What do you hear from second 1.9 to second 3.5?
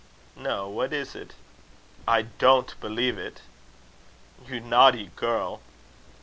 "I don't believe it."